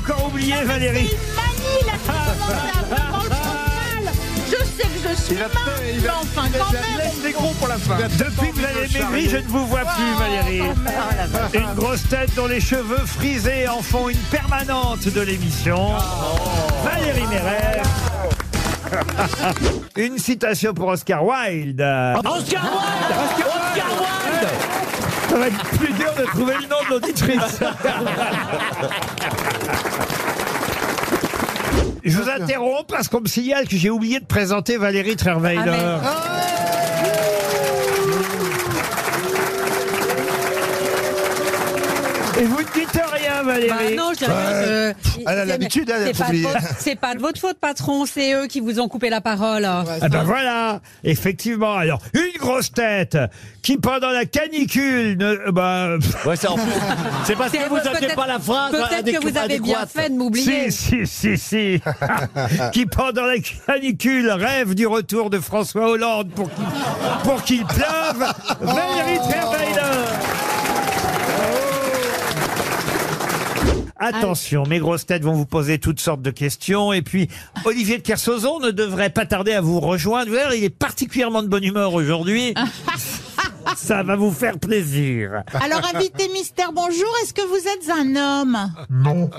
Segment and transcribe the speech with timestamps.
[0.00, 1.10] encore oublié, Valérie.
[1.36, 2.30] Manie, la fille
[2.90, 4.14] avant le scandale.
[4.48, 6.58] Je sais que je suis Il a mince, fait, il mais a, enfin il a-
[6.58, 6.98] quand il même.
[6.98, 7.96] laisse les gros pour la fin.
[7.96, 10.62] Depuis que vous avez maigri, je ne vous vois plus, Valérie.
[11.54, 15.92] Une grosse tête dont les cheveux frisés en font une permanente de l'émission.
[16.84, 17.82] Valérie Mérès.
[19.96, 21.80] Une citation pour Oscar Wilde.
[21.80, 23.14] Oscar Wilde
[23.46, 24.48] Oscar Wilde
[25.30, 27.60] Ça va être plus dur de trouver le nom de l'auditrice.
[32.02, 35.70] Je vous interromps parce qu'on me signale que j'ai oublié de présenter Valérie Trierweiler.
[42.40, 43.68] Et vous ne dites rien, Valérie.
[43.96, 46.46] Bah non, je dirais que- Elle a c'est- l'habitude, elle, c'est faut pas de oublier.
[46.46, 48.06] votre- C'est pas de votre faute, patron.
[48.06, 49.64] C'est eux qui vous ont coupé la parole.
[49.64, 51.74] Ah ben voilà, effectivement.
[51.74, 53.16] Alors, une grosse tête
[53.62, 56.72] qui pendant la canicule, ne, bah, pff, Ouais, c'est en plus.
[57.24, 60.08] C'est parce que vous n'aviez peut-être- pas la phrase Peut-être que vous avez bien fait
[60.10, 60.70] de m'oublier.
[60.70, 61.80] si, si, si, si,
[62.72, 66.64] qui pendant la canicule rêve du retour de François Hollande pour qu'il
[67.24, 68.24] pour qu'il pleuve.
[68.60, 69.80] Valérie Trierweiler.
[74.00, 76.92] Attention, mes grosses têtes vont vous poser toutes sortes de questions.
[76.92, 77.28] Et puis,
[77.66, 80.28] Olivier de Kersauzon ne devrait pas tarder à vous rejoindre.
[80.28, 82.54] Vous verrez, il est particulièrement de bonne humeur aujourd'hui.
[83.76, 85.42] Ça va vous faire plaisir.
[85.52, 87.08] Alors, invité mystère, bonjour.
[87.22, 88.72] Est-ce que vous êtes un homme?
[88.88, 89.30] Non.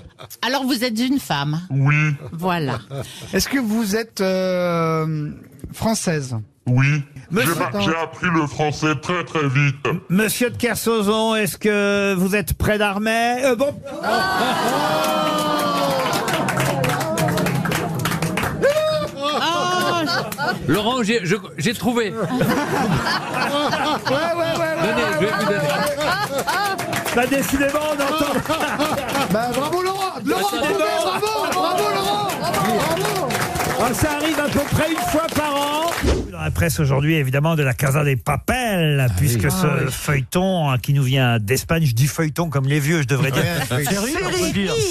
[0.41, 1.59] Alors, vous êtes une femme?
[1.71, 2.13] Oui.
[2.31, 2.79] Voilà.
[3.33, 5.31] Est-ce que vous êtes euh,
[5.73, 6.37] française?
[6.73, 9.86] Oui, Monsieur- j'ai appris le français très très vite.
[10.09, 13.41] Monsieur de Kersauzon, est-ce que vous êtes près d'Armay?
[13.44, 13.75] Euh, Bon,
[20.67, 22.13] Laurent, j'ai je- j'ai trouvé.
[24.11, 25.59] Ouais, ouais, ouais, Donnez, je vais vous donner.
[27.16, 28.33] bah, décidément, on entend.
[29.31, 30.78] Bah, bravo Laurent Laurent, c'est bravo,
[31.22, 33.29] bravo, bravo Laurent Bravo
[33.81, 35.91] Ah, ça arrive à peu près une fois par an.
[36.44, 38.16] La presse aujourd'hui, évidemment, de la Casa des
[38.81, 43.02] Papel, puisque ce feuilleton hein, qui nous vient d'Espagne, je dis feuilleton comme les vieux,
[43.02, 43.44] je devrais dire.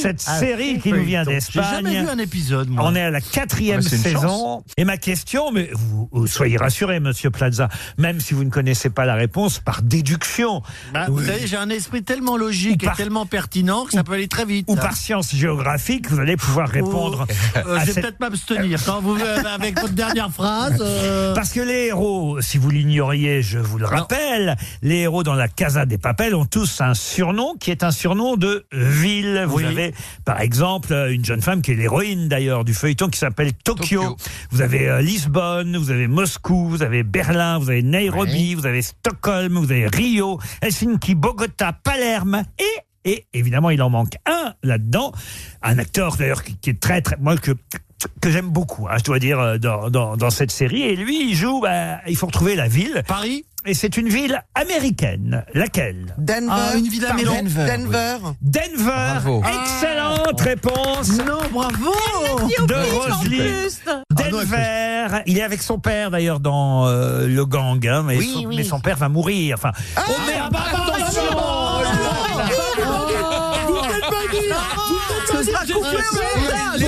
[0.03, 2.09] Cette série qui nous vient J'ai jamais vu d'Espagne.
[2.11, 2.85] un épisode, moi.
[2.87, 4.65] On est à la quatrième Ah, une saison.
[4.77, 7.69] Et ma question, mais vous, vous soyez rassuré, monsieur Plaza,
[7.99, 10.63] même si vous ne connaissez pas la réponse, par déduction,
[10.93, 11.23] Bah, Oui.
[11.23, 14.29] Vous savez, j'ai un esprit tellement logique par- et tellement pertinent que ça peut aller
[14.29, 14.67] très vite.
[14.69, 17.27] ou par science géographique, vous allez pouvoir répondre
[17.57, 18.81] Euh, à je vais cette peut-être m'abstenir.
[18.85, 20.79] Quand vous euh, avec votre dernière phrase.
[20.81, 25.35] euh, Parce que les héros, si vous l'ignoriez, je vous le rappelle, les héros dans
[25.35, 29.45] la Casa des Papel ont tous un surnom qui est un surnom de ville.
[29.49, 29.93] Vous avez,
[30.25, 33.81] par exemple, une jeune femme qui est l'héroïne d'ailleurs du feuilleton qui s'appelle Tokyo.
[33.81, 34.17] Tokyo.
[34.51, 38.83] Vous avez euh, Lisbonne, vous avez Moscou, vous avez Berlin, vous avez Nairobi, vous avez
[38.83, 45.13] Stockholm, vous avez Rio, Helsinki, Bogota, Palerme et et évidemment, il en manque un là-dedans,
[45.63, 47.53] un acteur d'ailleurs qui, qui est très très moi que
[48.21, 50.83] que j'aime beaucoup, hein, je dois dire euh, dans, dans, dans cette série.
[50.83, 51.61] Et lui, il joue.
[51.61, 53.03] Bah, il faut retrouver la ville.
[53.07, 53.45] Paris?
[53.67, 55.45] Et c'est une ville américaine.
[55.55, 56.47] Laquelle Denver.
[56.51, 57.45] Ah, une ville américaine.
[57.47, 58.17] Denver.
[58.41, 59.43] Denver.
[59.63, 61.93] Excellente réponse Non, bravo
[62.67, 64.03] de Roselyne.
[64.11, 65.23] Denver.
[65.27, 68.57] Il est avec son père d'ailleurs dans euh, le gang, hein, mais, Oui, son, oui.
[68.57, 69.57] mais son père va mourir.
[69.59, 71.23] Enfin, oh merde, attention
[75.33, 76.81] Ce sera coupé au montage.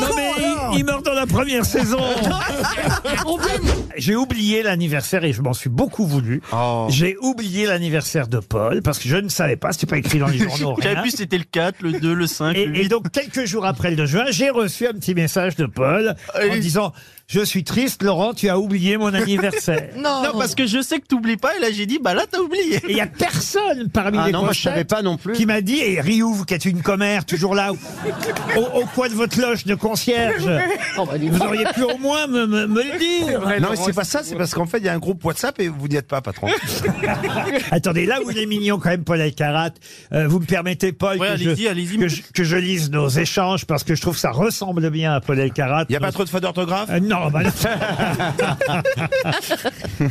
[0.00, 0.39] Non mais
[0.74, 1.98] il, meurt dans la première saison.
[3.96, 6.40] J'ai oublié l'anniversaire et je m'en suis beaucoup voulu.
[6.52, 6.86] Oh.
[6.90, 10.28] J'ai oublié l'anniversaire de Paul parce que je ne savais pas, c'était pas écrit dans
[10.28, 10.76] les journaux.
[10.82, 12.88] J'avais vu c'était le 4, le 2, le 5, Et, le et 8.
[12.88, 16.56] donc quelques jours après le 2 juin, j'ai reçu un petit message de Paul en
[16.56, 16.92] disant
[17.32, 19.90] je suis triste Laurent, tu as oublié mon anniversaire.
[19.96, 20.22] Non.
[20.24, 22.38] Non, parce que je sais que t'oublies pas, et là j'ai dit, bah là t'as
[22.40, 22.76] oublié.
[22.76, 25.32] Et il y a personne parmi Ah les non, moi je savais pas non plus.
[25.34, 29.08] qui m'a dit, et Rioux, vous qui êtes une commère, toujours là, au, au coin
[29.08, 30.48] de votre loge de concierge,
[30.96, 33.40] vous auriez pu au moins me, me- me le dire.
[33.60, 35.58] Non, mais c'est pas ça, c'est parce qu'en fait, il y a un groupe WhatsApp
[35.60, 36.48] et vous n'y êtes pas, patron.
[37.70, 39.70] Attendez, là où il est mignon quand même, Paul Alcarat,
[40.12, 41.98] euh, vous me permettez, Paul, Ouais, que, allez-y, je, allez-y.
[41.98, 45.12] que, je, que je lise nos échanges parce que je trouve que ça ressemble bien
[45.14, 45.84] à Paul Alcarat.
[45.88, 46.88] Il n'y a pas trop de fautes d'orthographe?
[46.90, 47.50] Euh, non, bah non.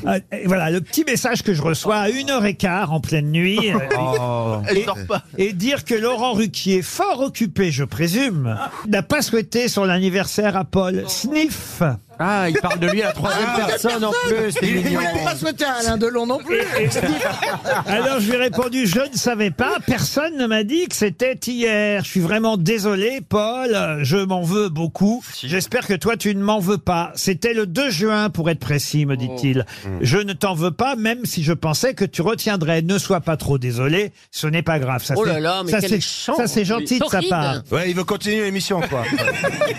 [0.05, 2.99] Euh, et voilà, le petit message que je reçois à une heure et quart en
[2.99, 3.71] pleine nuit.
[3.73, 4.57] euh, Oh.
[4.67, 4.85] Elle Et-.
[5.37, 8.57] Et dire que Laurent Ruquier, fort occupé, je présume,
[8.87, 11.03] n'a pas souhaité son anniversaire à Paul.
[11.07, 11.81] Sniff.
[12.19, 14.99] Ah, il parle de lui à la troisième personne en plus, c'est Il mignon.
[14.99, 16.59] ne pas souhaiter à Alain Delon non plus.
[17.85, 21.37] Alors je lui ai répondu, je ne savais pas, personne ne m'a dit que c'était
[21.47, 22.03] hier.
[22.03, 25.23] Je suis vraiment désolé, Paul, je m'en veux beaucoup.
[25.43, 27.11] J'espère que toi tu ne m'en veux pas.
[27.15, 29.65] C'était le 2 juin pour être précis, me dit-il.
[30.01, 32.81] Je ne t'en veux pas, même si je pensais que tu retiendrais.
[32.81, 35.03] Ne sois pas trop désolé, ce n'est pas grave.
[35.03, 36.01] Ça, Oh c'est- là là, mais ça, quel c'est-
[36.35, 37.61] ça, c'est gentil de sa part.
[37.71, 39.03] Ouais, il veut continuer l'émission, quoi.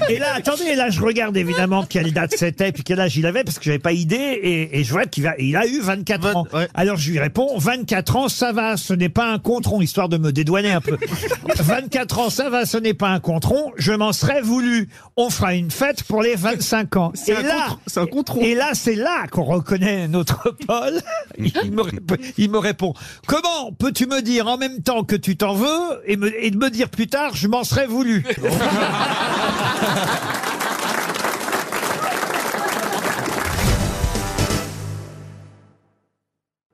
[0.09, 3.45] Et là, attendez, là, je regarde évidemment quelle date c'était, puis quel âge il avait,
[3.45, 6.47] parce que j'avais pas idée, et, et je vois qu'il il a eu 24 ans.
[6.53, 6.69] ouais.
[6.75, 10.17] Alors je lui réponds, 24 ans, ça va, ce n'est pas un contron, histoire de
[10.19, 10.97] me dédouaner un peu.
[11.57, 14.89] 24 ans, ça va, ce n'est pas un contron, je m'en serais voulu.
[15.17, 17.13] On fera une fête pour les 25 ans.
[17.27, 18.41] Et un là, contre- c'est un contron.
[18.41, 21.01] et là, c'est là qu'on reconnaît notre Paul.
[21.39, 22.95] Il me, rép- il me répond,
[23.27, 26.57] comment peux-tu me dire en même temps que tu t'en veux, et, me, et de
[26.57, 28.25] me dire plus tard, je m'en serais voulu?